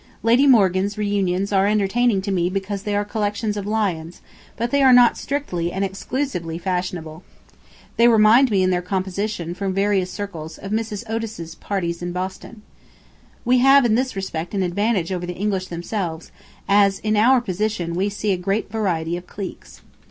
[0.23, 4.19] Lady Morgan's reunions are entertaining to me because they are collections of lions,
[4.57, 7.21] but they are not strictly and exclusively fashionable.
[7.97, 11.07] They remind me in their composition from various circles of Mrs.
[11.07, 12.63] Otis's parties in Boston.
[13.45, 16.31] We have in this respect an advantage over the English themselves,
[16.67, 19.81] as in our position we see a great variety of cliques.